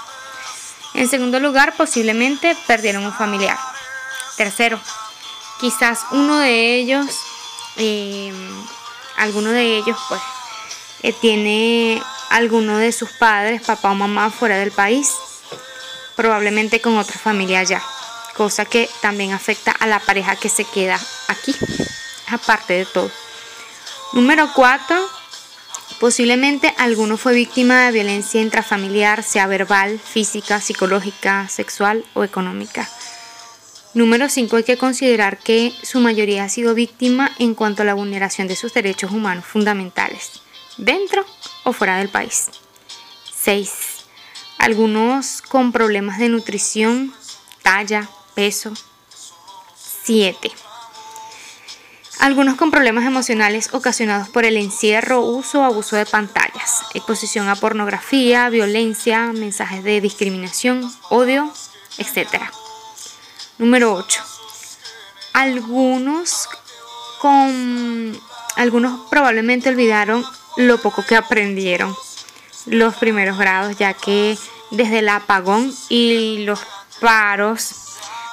En 0.94 1.08
segundo 1.08 1.38
lugar, 1.38 1.74
posiblemente 1.76 2.56
perdieron 2.66 3.06
un 3.06 3.12
familiar. 3.12 3.67
Tercero, 4.38 4.80
quizás 5.60 6.06
uno 6.12 6.38
de 6.38 6.76
ellos, 6.76 7.06
eh, 7.76 8.32
alguno 9.16 9.50
de 9.50 9.78
ellos 9.78 9.98
pues 10.08 10.20
eh, 11.02 11.12
tiene 11.12 12.00
alguno 12.30 12.78
de 12.78 12.92
sus 12.92 13.10
padres, 13.10 13.62
papá 13.62 13.90
o 13.90 13.96
mamá 13.96 14.30
fuera 14.30 14.56
del 14.56 14.70
país, 14.70 15.12
probablemente 16.14 16.80
con 16.80 16.96
otra 16.96 17.18
familia 17.18 17.58
allá, 17.58 17.82
cosa 18.36 18.64
que 18.64 18.88
también 19.02 19.32
afecta 19.32 19.72
a 19.72 19.88
la 19.88 19.98
pareja 19.98 20.36
que 20.36 20.48
se 20.48 20.64
queda 20.64 21.00
aquí, 21.26 21.56
aparte 22.28 22.74
de 22.74 22.86
todo. 22.86 23.10
Número 24.12 24.52
cuatro, 24.54 25.04
posiblemente 25.98 26.72
alguno 26.78 27.16
fue 27.16 27.34
víctima 27.34 27.86
de 27.86 27.90
violencia 27.90 28.40
intrafamiliar, 28.40 29.24
sea 29.24 29.48
verbal, 29.48 29.98
física, 29.98 30.60
psicológica, 30.60 31.48
sexual 31.48 32.04
o 32.14 32.22
económica. 32.22 32.88
Número 33.98 34.28
5. 34.28 34.54
Hay 34.54 34.62
que 34.62 34.76
considerar 34.76 35.38
que 35.38 35.72
su 35.82 35.98
mayoría 35.98 36.44
ha 36.44 36.48
sido 36.48 36.72
víctima 36.72 37.32
en 37.40 37.56
cuanto 37.56 37.82
a 37.82 37.84
la 37.84 37.94
vulneración 37.94 38.46
de 38.46 38.54
sus 38.54 38.72
derechos 38.72 39.10
humanos 39.10 39.44
fundamentales, 39.44 40.40
dentro 40.76 41.26
o 41.64 41.72
fuera 41.72 41.96
del 41.96 42.08
país. 42.08 42.46
6. 43.34 43.72
Algunos 44.58 45.42
con 45.42 45.72
problemas 45.72 46.20
de 46.20 46.28
nutrición, 46.28 47.12
talla, 47.64 48.08
peso. 48.36 48.72
7. 50.04 50.48
Algunos 52.20 52.54
con 52.54 52.70
problemas 52.70 53.04
emocionales 53.04 53.74
ocasionados 53.74 54.28
por 54.28 54.44
el 54.44 54.58
encierro, 54.58 55.22
uso 55.22 55.62
o 55.62 55.64
abuso 55.64 55.96
de 55.96 56.06
pantallas, 56.06 56.82
exposición 56.94 57.48
a 57.48 57.56
pornografía, 57.56 58.48
violencia, 58.48 59.32
mensajes 59.32 59.82
de 59.82 60.00
discriminación, 60.00 60.88
odio, 61.10 61.52
etc. 61.98 62.57
Número 63.58 63.92
8. 63.94 64.22
Algunos 65.32 66.48
con 67.20 68.20
algunos 68.54 69.00
probablemente 69.10 69.68
olvidaron 69.68 70.24
lo 70.56 70.78
poco 70.78 71.04
que 71.04 71.16
aprendieron 71.16 71.94
los 72.66 72.94
primeros 72.96 73.36
grados, 73.36 73.76
ya 73.76 73.94
que 73.94 74.38
desde 74.70 75.00
el 75.00 75.08
apagón 75.08 75.74
y 75.88 76.44
los 76.44 76.60
paros 77.00 77.74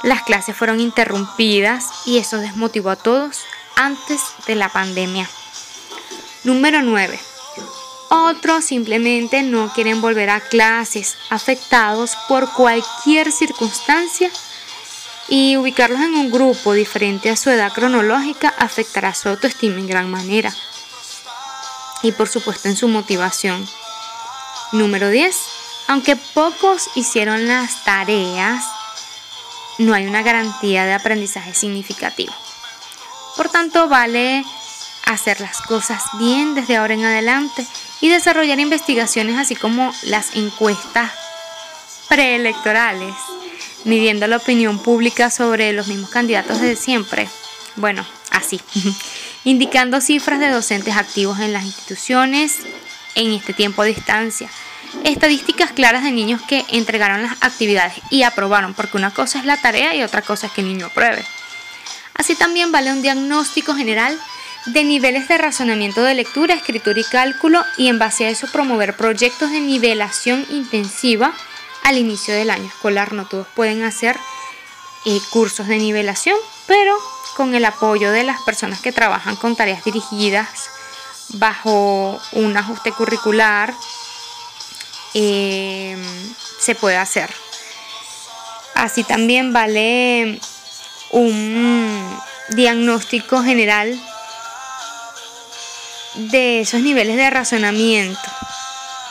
las 0.03 0.21
clases 0.23 0.55
fueron 0.55 0.79
interrumpidas 0.79 1.85
y 2.05 2.17
eso 2.19 2.37
desmotivó 2.37 2.91
a 2.91 2.95
todos 2.95 3.41
antes 3.75 4.21
de 4.45 4.55
la 4.55 4.69
pandemia. 4.69 5.27
Número 6.43 6.83
9. 6.83 7.19
Otros 8.09 8.63
simplemente 8.63 9.41
no 9.41 9.73
quieren 9.73 10.01
volver 10.01 10.29
a 10.29 10.39
clases 10.39 11.15
afectados 11.31 12.15
por 12.27 12.51
cualquier 12.53 13.31
circunstancia 13.31 14.29
y 15.27 15.57
ubicarlos 15.57 16.01
en 16.01 16.15
un 16.15 16.31
grupo 16.31 16.73
diferente 16.73 17.29
a 17.29 17.35
su 17.35 17.49
edad 17.49 17.71
cronológica 17.73 18.53
afectará 18.57 19.13
su 19.13 19.29
autoestima 19.29 19.79
en 19.79 19.87
gran 19.87 20.09
manera 20.09 20.53
y 22.03 22.11
por 22.11 22.27
supuesto 22.27 22.67
en 22.67 22.75
su 22.75 22.87
motivación. 22.87 23.67
Número 24.71 25.09
10. 25.09 25.35
Aunque 25.87 26.15
pocos 26.15 26.89
hicieron 26.95 27.47
las 27.47 27.83
tareas, 27.83 28.63
no 29.77 29.93
hay 29.93 30.05
una 30.05 30.21
garantía 30.21 30.85
de 30.85 30.93
aprendizaje 30.93 31.53
significativo. 31.53 32.33
Por 33.35 33.49
tanto, 33.49 33.87
vale 33.87 34.45
hacer 35.05 35.41
las 35.41 35.61
cosas 35.61 36.03
bien 36.17 36.55
desde 36.55 36.77
ahora 36.77 36.93
en 36.93 37.05
adelante 37.05 37.65
y 38.01 38.09
desarrollar 38.09 38.59
investigaciones 38.59 39.37
así 39.37 39.55
como 39.55 39.93
las 40.03 40.35
encuestas 40.35 41.11
preelectorales 42.07 43.13
midiendo 43.85 44.27
la 44.27 44.37
opinión 44.37 44.79
pública 44.79 45.29
sobre 45.29 45.71
los 45.73 45.87
mismos 45.87 46.09
candidatos 46.09 46.59
de 46.59 46.75
siempre. 46.75 47.29
Bueno, 47.77 48.05
así, 48.31 48.59
indicando 49.43 50.01
cifras 50.01 50.39
de 50.39 50.49
docentes 50.49 50.95
activos 50.97 51.39
en 51.39 51.53
las 51.53 51.63
instituciones 51.63 52.59
en 53.15 53.31
este 53.31 53.53
tiempo 53.53 53.81
a 53.81 53.85
distancia 53.85 54.49
estadísticas 55.03 55.71
claras 55.71 56.03
de 56.03 56.11
niños 56.11 56.41
que 56.41 56.65
entregaron 56.69 57.21
las 57.21 57.33
actividades 57.41 57.95
y 58.09 58.23
aprobaron, 58.23 58.73
porque 58.73 58.97
una 58.97 59.11
cosa 59.11 59.39
es 59.39 59.45
la 59.45 59.57
tarea 59.57 59.95
y 59.95 60.03
otra 60.03 60.21
cosa 60.21 60.47
es 60.47 60.53
que 60.53 60.61
el 60.61 60.67
niño 60.67 60.87
apruebe. 60.87 61.23
Así 62.13 62.35
también 62.35 62.71
vale 62.71 62.91
un 62.91 63.01
diagnóstico 63.01 63.75
general 63.75 64.17
de 64.67 64.83
niveles 64.83 65.27
de 65.27 65.37
razonamiento 65.37 66.03
de 66.03 66.15
lectura, 66.15 66.55
escritura 66.55 66.99
y 66.99 67.03
cálculo 67.03 67.63
y 67.77 67.87
en 67.87 67.99
base 67.99 68.25
a 68.25 68.29
eso 68.29 68.47
promover 68.51 68.95
proyectos 68.95 69.51
de 69.51 69.61
nivelación 69.61 70.45
intensiva 70.49 71.33
al 71.85 71.99
inicio 71.99 72.33
del 72.33 72.49
año 72.49 72.65
escolar. 72.65 73.13
No 73.13 73.25
todos 73.25 73.47
pueden 73.55 73.83
hacer 73.83 74.17
eh, 75.05 75.19
cursos 75.29 75.67
de 75.67 75.77
nivelación, 75.77 76.37
pero 76.65 76.97
con 77.37 77.53
el 77.53 77.63
apoyo 77.63 78.11
de 78.11 78.23
las 78.23 78.41
personas 78.41 78.81
que 78.81 78.91
trabajan 78.91 79.35
con 79.35 79.55
tareas 79.55 79.83
dirigidas 79.83 80.69
bajo 81.29 82.19
un 82.33 82.57
ajuste 82.57 82.91
curricular, 82.91 83.73
eh, 85.13 85.95
se 86.59 86.75
puede 86.75 86.97
hacer. 86.97 87.29
Así 88.73 89.03
también 89.03 89.53
vale 89.53 90.39
un 91.11 92.19
diagnóstico 92.49 93.43
general 93.43 93.99
de 96.15 96.61
esos 96.61 96.81
niveles 96.81 97.15
de 97.15 97.29
razonamiento 97.29 98.19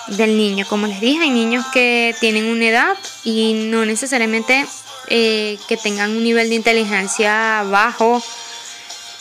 del 0.08 0.36
niño. 0.36 0.66
Como 0.68 0.86
les 0.86 1.00
dije, 1.00 1.22
hay 1.22 1.30
niños 1.30 1.64
que 1.72 2.14
tienen 2.20 2.46
una 2.46 2.66
edad 2.66 2.96
y 3.24 3.54
no 3.54 3.84
necesariamente 3.84 4.66
eh, 5.08 5.58
que 5.68 5.76
tengan 5.76 6.10
un 6.10 6.22
nivel 6.22 6.48
de 6.48 6.54
inteligencia 6.54 7.64
bajo, 7.70 8.22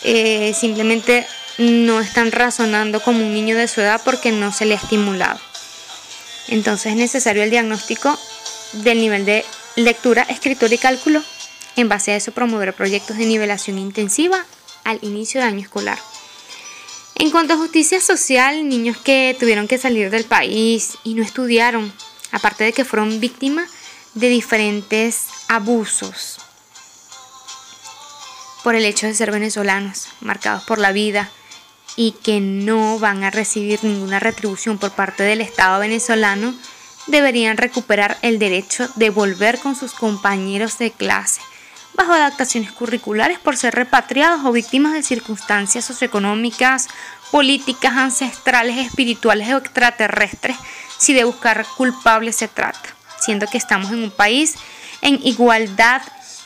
eh, 0.04 0.54
simplemente 0.54 1.26
no 1.58 2.02
están 2.02 2.32
razonando 2.32 3.02
como 3.02 3.26
un 3.26 3.34
niño 3.34 3.56
de 3.56 3.68
su 3.68 3.82
edad 3.82 4.02
porque 4.04 4.32
no 4.32 4.52
se 4.52 4.66
le 4.66 4.74
ha 4.74 4.78
estimulado. 4.78 5.40
Entonces 6.48 6.92
es 6.92 6.98
necesario 6.98 7.44
el 7.44 7.50
diagnóstico 7.50 8.18
del 8.74 9.00
nivel 9.00 9.26
de 9.26 9.46
lectura, 9.76 10.24
escritura 10.24 10.74
y 10.74 10.78
cálculo. 10.78 11.22
En 11.76 11.90
base 11.90 12.12
a 12.12 12.16
eso 12.16 12.32
promover 12.32 12.74
proyectos 12.74 13.18
de 13.18 13.26
nivelación 13.26 13.80
intensiva 13.80 14.46
al 14.84 15.00
inicio 15.02 15.42
del 15.42 15.50
año 15.50 15.62
escolar. 15.62 15.98
En 17.16 17.30
cuanto 17.30 17.54
a 17.54 17.58
justicia 17.58 18.02
social, 18.02 18.68
niños 18.68 18.98
que 18.98 19.36
tuvieron 19.40 19.68
que 19.68 19.78
salir 19.78 20.10
del 20.10 20.26
país 20.26 20.98
y 21.04 21.14
no 21.14 21.24
estudiaron, 21.24 21.94
aparte 22.32 22.64
de 22.64 22.74
que 22.74 22.86
fueron 22.86 23.20
víctimas 23.20 23.70
de 24.16 24.30
diferentes 24.30 25.28
abusos 25.48 26.40
por 28.64 28.76
el 28.76 28.86
hecho 28.86 29.08
de 29.08 29.14
ser 29.14 29.32
venezolanos, 29.32 30.08
marcados 30.22 30.64
por 30.64 30.80
la 30.80 30.92
vida 30.92 31.30
y 31.96 32.14
que 32.24 32.40
no 32.40 32.98
van 32.98 33.24
a 33.24 33.30
recibir 33.30 33.84
ninguna 33.84 34.20
retribución 34.20 34.78
por 34.78 34.92
parte 34.92 35.24
del 35.24 35.42
Estado 35.42 35.80
venezolano, 35.80 36.56
deberían 37.08 37.58
recuperar 37.58 38.18
el 38.22 38.40
derecho 38.40 38.88
de 38.96 39.10
volver 39.10 39.60
con 39.60 39.76
sus 39.76 39.94
compañeros 39.94 40.78
de 40.78 40.92
clase 40.92 41.42
bajo 41.96 42.14
adaptaciones 42.14 42.72
curriculares 42.72 43.40
por 43.40 43.58
ser 43.58 43.76
repatriados 43.76 44.46
o 44.46 44.52
víctimas 44.52 44.94
de 44.94 45.04
circunstancias 45.04 45.86
socioeconómicas, 45.86 46.88
políticas, 47.32 47.94
ancestrales, 47.94 48.78
espirituales 48.78 49.54
o 49.54 49.58
extraterrestres, 49.58 50.58
si 50.98 51.14
de 51.14 51.24
buscar 51.24 51.66
culpables 51.78 52.36
se 52.36 52.48
trata, 52.48 52.96
siendo 53.20 53.48
que 53.48 53.58
estamos 53.58 53.92
en 53.92 54.04
un 54.04 54.12
país 54.12 54.56
en 55.02 55.20
igualdad 55.24 56.02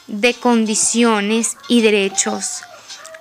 de 0.07 0.33
condiciones 0.33 1.57
y 1.67 1.81
derechos. 1.81 2.61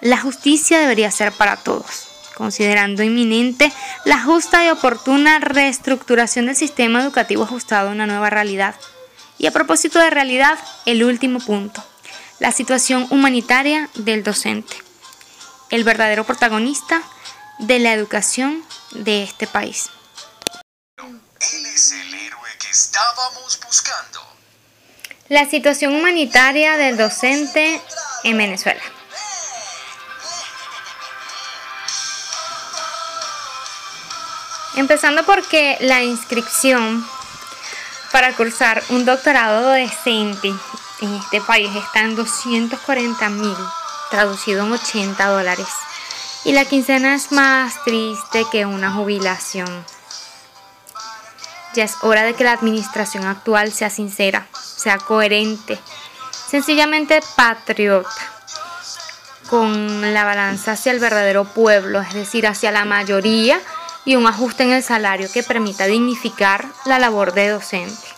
La 0.00 0.18
justicia 0.18 0.78
debería 0.78 1.10
ser 1.10 1.32
para 1.32 1.56
todos, 1.56 2.08
considerando 2.36 3.02
inminente 3.02 3.72
la 4.04 4.22
justa 4.22 4.64
y 4.64 4.70
oportuna 4.70 5.38
reestructuración 5.38 6.46
del 6.46 6.56
sistema 6.56 7.02
educativo 7.02 7.44
ajustado 7.44 7.88
a 7.88 7.92
una 7.92 8.06
nueva 8.06 8.30
realidad. 8.30 8.74
Y 9.38 9.46
a 9.46 9.50
propósito 9.50 9.98
de 9.98 10.10
realidad, 10.10 10.58
el 10.86 11.04
último 11.04 11.40
punto 11.40 11.84
la 12.38 12.52
situación 12.52 13.06
humanitaria 13.10 13.88
del 13.94 14.22
docente, 14.22 14.76
el 15.70 15.84
verdadero 15.84 16.24
protagonista 16.24 17.02
de 17.58 17.78
la 17.78 17.92
educación 17.92 18.62
de 18.90 19.22
este 19.22 19.46
país. 19.46 19.90
Él 20.98 21.66
es 21.66 21.92
el 21.92 22.14
héroe 22.14 22.50
que 22.60 22.68
estábamos 22.68 23.58
buscando. 23.64 24.20
La 25.28 25.48
situación 25.48 25.94
humanitaria 25.94 26.76
del 26.76 26.96
docente 26.96 27.80
en 28.24 28.38
Venezuela. 28.38 28.82
Empezando 34.76 35.24
porque 35.24 35.78
la 35.80 36.02
inscripción 36.02 37.08
para 38.12 38.34
cursar 38.34 38.82
un 38.90 39.06
doctorado 39.06 39.70
docente 39.70 40.54
en 41.00 41.14
este 41.14 41.40
país 41.40 41.70
está 41.74 42.00
en 42.00 42.16
240 42.16 43.28
mil, 43.30 43.56
traducido 44.10 44.64
en 44.64 44.72
80 44.72 45.26
dólares. 45.26 45.68
Y 46.44 46.52
la 46.52 46.64
quincena 46.64 47.14
es 47.14 47.32
más 47.32 47.82
triste 47.84 48.46
que 48.50 48.66
una 48.66 48.92
jubilación. 48.92 49.84
Ya 51.74 51.84
es 51.84 51.96
hora 52.02 52.22
de 52.22 52.34
que 52.34 52.44
la 52.44 52.52
administración 52.52 53.24
actual 53.24 53.72
sea 53.72 53.90
sincera, 53.90 54.46
sea 54.52 54.98
coherente, 54.98 55.78
sencillamente 56.48 57.20
patriota, 57.34 58.08
con 59.50 60.14
la 60.14 60.24
balanza 60.24 60.72
hacia 60.72 60.92
el 60.92 61.00
verdadero 61.00 61.44
pueblo, 61.44 62.00
es 62.00 62.14
decir, 62.14 62.46
hacia 62.46 62.70
la 62.70 62.84
mayoría, 62.84 63.60
y 64.04 64.16
un 64.16 64.26
ajuste 64.26 64.62
en 64.62 64.70
el 64.70 64.82
salario 64.82 65.30
que 65.30 65.42
permita 65.42 65.86
dignificar 65.86 66.64
la 66.84 66.98
labor 66.98 67.34
de 67.34 67.48
docente. 67.48 68.15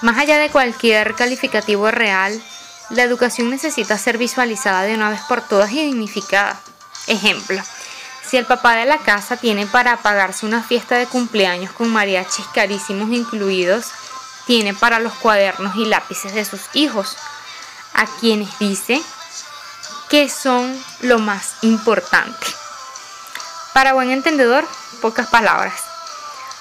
Más 0.00 0.16
allá 0.16 0.38
de 0.38 0.50
cualquier 0.50 1.14
calificativo 1.14 1.90
real, 1.90 2.40
la 2.90 3.02
educación 3.02 3.50
necesita 3.50 3.98
ser 3.98 4.16
visualizada 4.16 4.82
de 4.82 4.94
una 4.94 5.10
vez 5.10 5.20
por 5.28 5.40
todas 5.42 5.72
y 5.72 5.84
dignificada. 5.84 6.60
Ejemplo, 7.08 7.60
si 8.28 8.36
el 8.36 8.46
papá 8.46 8.76
de 8.76 8.86
la 8.86 8.98
casa 8.98 9.36
tiene 9.36 9.66
para 9.66 9.96
pagarse 9.96 10.46
una 10.46 10.62
fiesta 10.62 10.96
de 10.96 11.06
cumpleaños 11.06 11.72
con 11.72 11.88
mariachis 11.88 12.46
carísimos 12.54 13.10
incluidos, 13.10 13.86
tiene 14.46 14.72
para 14.72 15.00
los 15.00 15.14
cuadernos 15.14 15.74
y 15.76 15.84
lápices 15.84 16.32
de 16.32 16.44
sus 16.44 16.60
hijos, 16.74 17.16
a 17.94 18.06
quienes 18.06 18.56
dice 18.58 19.02
que 20.08 20.28
son 20.28 20.80
lo 21.00 21.18
más 21.18 21.54
importante. 21.62 22.46
Para 23.74 23.94
buen 23.94 24.10
entendedor, 24.10 24.66
pocas 25.02 25.26
palabras. 25.26 25.82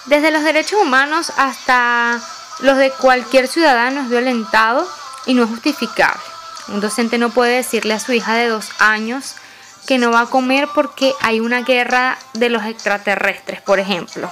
Desde 0.06 0.32
los 0.32 0.44
derechos 0.44 0.82
humanos 0.82 1.32
hasta 1.38 2.20
los 2.60 2.78
de 2.78 2.92
cualquier 2.92 3.48
ciudadano 3.48 4.02
es 4.02 4.10
violentado 4.10 4.88
y 5.26 5.34
no 5.34 5.44
es 5.44 5.50
justificable. 5.50 6.22
Un 6.70 6.82
docente 6.82 7.18
no 7.18 7.30
puede 7.30 7.56
decirle 7.56 7.94
a 7.94 8.00
su 8.00 8.14
hija 8.14 8.36
de 8.36 8.48
dos 8.48 8.70
años 8.80 9.36
que 9.86 9.98
no 9.98 10.12
va 10.12 10.22
a 10.22 10.26
comer 10.26 10.68
porque 10.74 11.14
hay 11.22 11.40
una 11.40 11.62
guerra 11.62 12.18
de 12.34 12.50
los 12.50 12.64
extraterrestres, 12.66 13.62
por 13.62 13.80
ejemplo. 13.80 14.32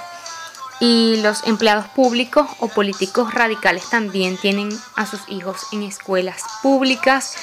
Y 0.80 1.16
los 1.22 1.44
empleados 1.44 1.86
públicos 1.88 2.46
o 2.58 2.68
políticos 2.68 3.32
radicales 3.32 3.88
también 3.88 4.36
tienen 4.36 4.68
a 4.94 5.06
sus 5.06 5.20
hijos 5.28 5.66
en 5.72 5.82
escuelas 5.82 6.42
públicas 6.62 7.36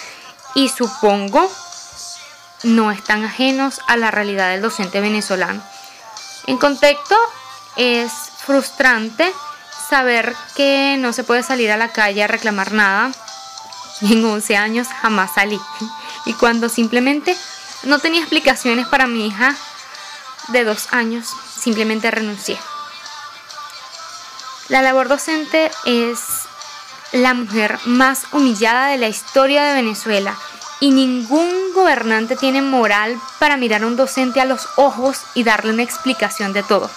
y 0.54 0.70
supongo 0.70 1.50
no 2.62 2.92
están 2.92 3.24
ajenos 3.24 3.82
a 3.88 3.98
la 3.98 4.12
realidad 4.12 4.52
del 4.52 4.62
docente 4.62 5.02
venezolano. 5.02 5.64
En 6.46 6.58
contexto, 6.58 7.16
es 7.76 8.12
frustrante 8.46 9.34
saber 9.94 10.36
que 10.56 10.96
no 10.98 11.14
se 11.14 11.24
puede 11.24 11.44
salir 11.44 11.72
a 11.72 11.78
la 11.78 11.90
calle 11.90 12.24
a 12.24 12.28
reclamar 12.28 12.72
nada. 12.72 13.12
Y 14.02 14.14
en 14.18 14.26
11 14.26 14.58
años 14.58 14.88
jamás 14.88 15.36
salí. 15.36 15.60
Y 16.26 16.34
cuando 16.34 16.68
simplemente 16.68 17.38
no 17.84 18.00
tenía 18.00 18.22
explicaciones 18.22 18.88
para 18.88 19.06
mi 19.06 19.28
hija 19.28 19.56
de 20.48 20.64
dos 20.64 20.88
años, 20.90 21.28
simplemente 21.60 22.10
renuncié. 22.10 22.58
La 24.68 24.82
labor 24.82 25.10
docente 25.10 25.70
es 25.86 26.18
la 27.12 27.36
mujer 27.36 27.78
más 27.86 28.24
humillada 28.32 28.88
de 28.88 28.98
la 28.98 29.10
historia 29.10 29.64
de 29.64 29.76
Venezuela 29.76 30.36
y 30.80 30.90
ningún 30.90 31.52
gobernante 31.76 32.36
tiene 32.36 32.64
moral 32.64 33.22
para 33.38 33.58
mirar 33.58 33.84
a 33.84 33.88
un 33.88 33.96
docente 33.96 34.42
a 34.42 34.46
los 34.46 34.68
ojos 34.76 35.22
y 35.36 35.44
darle 35.44 35.72
una 35.72 35.84
explicación 35.84 36.52
de 36.52 36.64
todo. 36.64 36.90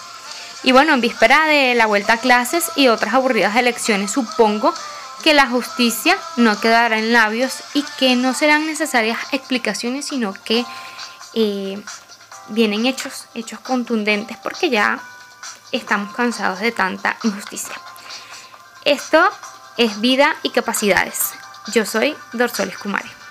Y 0.66 0.72
bueno, 0.72 0.94
en 0.94 1.00
víspera 1.00 1.46
de 1.46 1.76
la 1.76 1.87
vuelta 1.87 2.14
a 2.14 2.16
clases 2.16 2.72
y 2.74 2.88
otras 2.88 3.14
aburridas 3.14 3.55
elecciones, 3.55 4.11
supongo 4.11 4.74
que 5.22 5.33
la 5.33 5.46
justicia 5.46 6.18
no 6.37 6.59
quedará 6.59 6.98
en 6.98 7.12
labios 7.12 7.62
y 7.72 7.85
que 8.00 8.16
no 8.16 8.35
serán 8.35 8.66
necesarias 8.66 9.16
explicaciones, 9.31 10.07
sino 10.07 10.33
que 10.33 10.66
eh, 11.35 11.81
vienen 12.48 12.85
hechos, 12.85 13.26
hechos 13.35 13.61
contundentes, 13.61 14.38
porque 14.38 14.68
ya 14.68 14.98
estamos 15.70 16.12
cansados 16.16 16.59
de 16.59 16.72
tanta 16.72 17.16
injusticia. 17.22 17.81
Esto 18.85 19.24
es 19.76 20.00
vida 20.00 20.35
y 20.42 20.50
capacidades. 20.50 21.35
Yo 21.72 21.87
soy 21.87 22.16
Dorsoles 22.33 22.76
Kumare. 22.76 23.26